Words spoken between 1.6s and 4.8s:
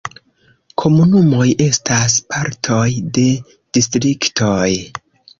estas partoj de distriktoj.